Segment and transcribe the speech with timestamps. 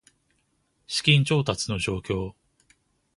[0.87, 2.33] 資金調達の状況